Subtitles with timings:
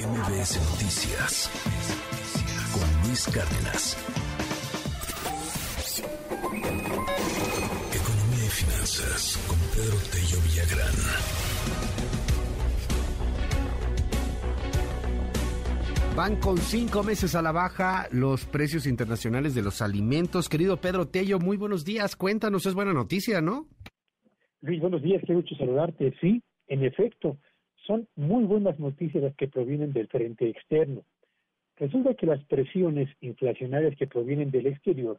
[0.00, 1.50] MBS Noticias
[2.72, 3.96] con Luis Cárdenas.
[7.92, 10.96] Economía y finanzas con Pedro Tello Villagrán.
[16.16, 20.48] Van con cinco meses a la baja los precios internacionales de los alimentos.
[20.48, 22.16] Querido Pedro Tello, muy buenos días.
[22.16, 23.66] Cuéntanos, es buena noticia, ¿no?
[24.62, 26.14] Luis, buenos días, qué gusto saludarte.
[26.22, 27.36] Sí, en efecto,
[27.90, 31.02] son muy buenas noticias las que provienen del frente externo.
[31.76, 35.18] Resulta que las presiones inflacionarias que provienen del exterior,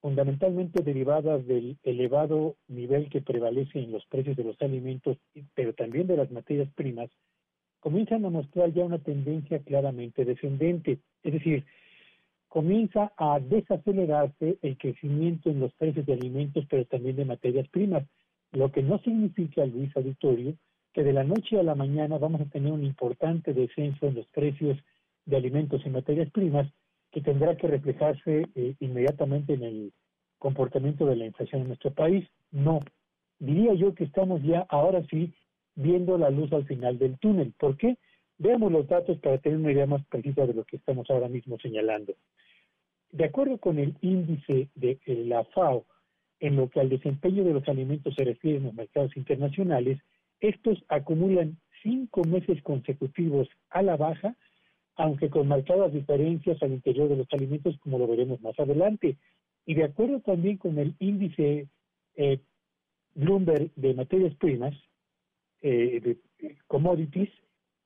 [0.00, 5.16] fundamentalmente derivadas del elevado nivel que prevalece en los precios de los alimentos,
[5.54, 7.08] pero también de las materias primas,
[7.78, 10.98] comienzan a mostrar ya una tendencia claramente descendente.
[11.22, 11.64] Es decir,
[12.48, 18.02] comienza a desacelerarse el crecimiento en los precios de alimentos, pero también de materias primas,
[18.50, 20.56] lo que no significa, Luis Auditorio,
[20.92, 24.26] que de la noche a la mañana vamos a tener un importante descenso en los
[24.28, 24.78] precios
[25.24, 26.68] de alimentos y materias primas
[27.10, 29.92] que tendrá que reflejarse eh, inmediatamente en el
[30.38, 32.26] comportamiento de la inflación en nuestro país.
[32.50, 32.80] No,
[33.38, 35.32] diría yo que estamos ya ahora sí
[35.74, 37.52] viendo la luz al final del túnel.
[37.58, 37.96] ¿Por qué?
[38.38, 41.58] Veamos los datos para tener una idea más precisa de lo que estamos ahora mismo
[41.58, 42.14] señalando.
[43.10, 45.84] De acuerdo con el índice de la FAO,
[46.40, 50.00] en lo que al desempeño de los alimentos se refiere en los mercados internacionales,
[50.42, 54.36] estos acumulan cinco meses consecutivos a la baja,
[54.96, 59.16] aunque con marcadas diferencias al interior de los alimentos, como lo veremos más adelante.
[59.64, 61.68] Y de acuerdo también con el índice
[62.16, 62.40] eh,
[63.14, 64.74] Bloomberg de materias primas,
[65.62, 67.30] eh, de commodities,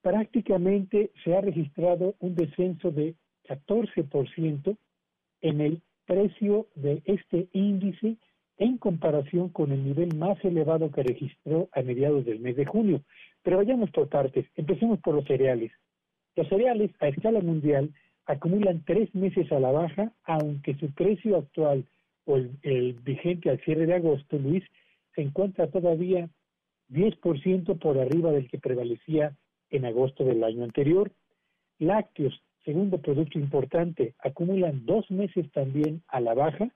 [0.00, 4.76] prácticamente se ha registrado un descenso de 14%
[5.42, 8.16] en el precio de este índice
[8.58, 13.02] en comparación con el nivel más elevado que registró a mediados del mes de junio.
[13.42, 14.46] Pero vayamos por partes.
[14.56, 15.72] Empecemos por los cereales.
[16.34, 17.92] Los cereales a escala mundial
[18.26, 21.84] acumulan tres meses a la baja, aunque su precio actual
[22.24, 24.64] o el, vigente al cierre de agosto, Luis,
[25.14, 26.28] se encuentra todavía
[26.90, 29.36] 10% por arriba del que prevalecía
[29.70, 31.12] en agosto del año anterior.
[31.78, 36.68] Lácteos, segundo producto importante, acumulan dos meses también a la baja,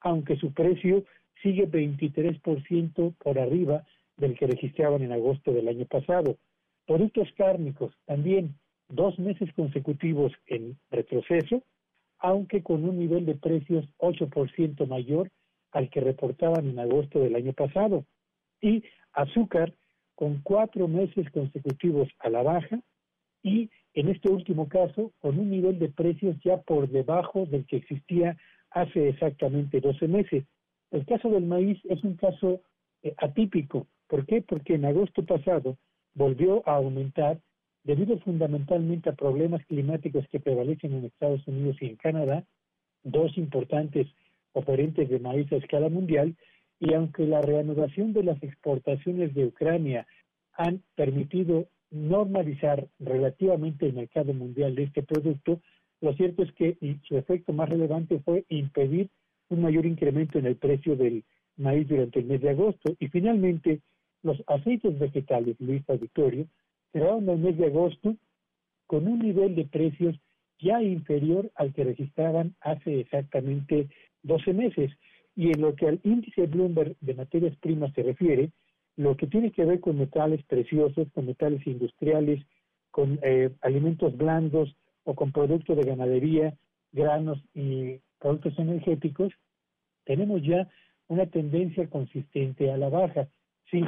[0.00, 1.04] aunque su precio
[1.42, 3.84] sigue 23% por arriba
[4.16, 6.36] del que registraban en agosto del año pasado.
[6.86, 8.54] Productos cárnicos también
[8.88, 11.62] dos meses consecutivos en retroceso,
[12.18, 15.30] aunque con un nivel de precios 8% mayor
[15.72, 18.04] al que reportaban en agosto del año pasado.
[18.60, 18.82] Y
[19.12, 19.74] azúcar
[20.14, 22.80] con cuatro meses consecutivos a la baja
[23.42, 27.76] y en este último caso con un nivel de precios ya por debajo del que
[27.76, 28.36] existía
[28.70, 30.44] hace exactamente 12 meses.
[30.90, 32.60] El caso del maíz es un caso
[33.02, 33.86] eh, atípico.
[34.08, 34.42] ¿Por qué?
[34.42, 35.76] Porque en agosto pasado
[36.14, 37.40] volvió a aumentar
[37.84, 42.44] debido fundamentalmente a problemas climáticos que prevalecen en Estados Unidos y en Canadá,
[43.04, 44.08] dos importantes
[44.52, 46.34] oferentes de maíz a escala mundial,
[46.80, 50.06] y aunque la reanudación de las exportaciones de Ucrania
[50.54, 55.60] han permitido normalizar relativamente el mercado mundial de este producto,
[56.00, 56.76] lo cierto es que
[57.08, 59.08] su efecto más relevante fue impedir
[59.48, 61.24] un mayor incremento en el precio del
[61.56, 62.94] maíz durante el mes de agosto.
[62.98, 63.80] Y finalmente,
[64.22, 66.46] los aceites vegetales, Luis Victorio,
[66.92, 68.16] cerraron el mes de agosto
[68.86, 70.16] con un nivel de precios
[70.58, 73.88] ya inferior al que registraban hace exactamente
[74.22, 74.92] 12 meses.
[75.34, 78.50] Y en lo que al índice Bloomberg de materias primas se refiere,
[78.96, 82.42] lo que tiene que ver con metales preciosos, con metales industriales,
[82.90, 84.74] con eh, alimentos blandos,
[85.06, 86.54] o con productos de ganadería,
[86.92, 89.32] granos y productos energéticos,
[90.04, 90.68] tenemos ya
[91.06, 93.28] una tendencia consistente a la baja.
[93.70, 93.82] Sí,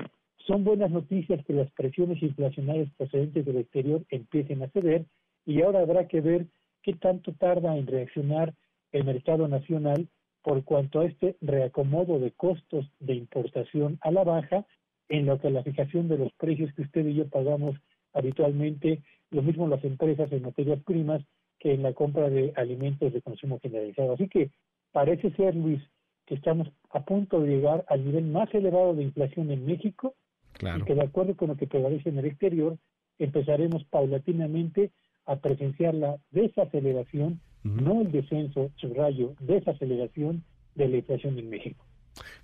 [0.46, 5.06] son buenas noticias que las presiones inflacionarias procedentes del exterior empiecen a ceder
[5.44, 6.46] y ahora habrá que ver
[6.82, 8.54] qué tanto tarda en reaccionar
[8.92, 10.08] el mercado nacional
[10.42, 14.64] por cuanto a este reacomodo de costos de importación a la baja
[15.08, 17.76] en lo que la fijación de los precios que usted y yo pagamos
[18.12, 21.22] habitualmente lo mismo las empresas en materias primas
[21.58, 24.14] que en la compra de alimentos de consumo generalizado.
[24.14, 24.50] Así que
[24.92, 25.82] parece ser, Luis,
[26.26, 30.14] que estamos a punto de llegar al nivel más elevado de inflación en México
[30.60, 32.78] y que de acuerdo con lo que prevalece en el exterior,
[33.19, 34.90] empezaremos paulatinamente
[35.26, 41.84] a presenciar la desaceleración, no el descenso, subrayo, desaceleración de la inflación en México.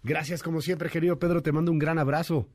[0.02, 2.46] Gracias como siempre, querido Pedro, te mando un gran abrazo.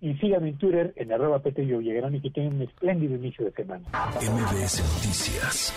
[0.00, 3.84] Y síganme en Twitter en arroba Petello y que tengan un espléndido inicio de semana.
[4.20, 5.72] MBS Noticias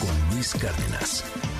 [0.00, 1.57] con Luis Cárdenas.